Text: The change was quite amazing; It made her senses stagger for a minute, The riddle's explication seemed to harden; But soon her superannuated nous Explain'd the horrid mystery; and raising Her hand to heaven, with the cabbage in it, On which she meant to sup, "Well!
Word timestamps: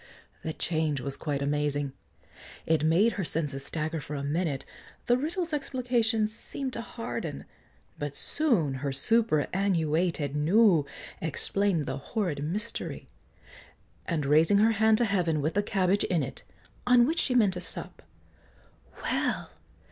The 0.41 0.53
change 0.53 0.99
was 0.99 1.15
quite 1.15 1.43
amazing; 1.43 1.93
It 2.65 2.83
made 2.83 3.11
her 3.13 3.23
senses 3.23 3.63
stagger 3.63 3.99
for 4.01 4.15
a 4.15 4.23
minute, 4.23 4.65
The 5.05 5.15
riddle's 5.15 5.53
explication 5.53 6.27
seemed 6.27 6.73
to 6.73 6.81
harden; 6.81 7.45
But 7.99 8.15
soon 8.15 8.73
her 8.81 8.91
superannuated 8.91 10.35
nous 10.35 10.85
Explain'd 11.21 11.85
the 11.85 11.97
horrid 11.97 12.43
mystery; 12.43 13.09
and 14.07 14.25
raising 14.25 14.57
Her 14.57 14.71
hand 14.71 14.97
to 14.97 15.05
heaven, 15.05 15.39
with 15.39 15.53
the 15.53 15.61
cabbage 15.61 16.05
in 16.05 16.23
it, 16.23 16.41
On 16.87 17.05
which 17.05 17.19
she 17.19 17.35
meant 17.35 17.53
to 17.53 17.61
sup, 17.61 18.01
"Well! 19.03 19.51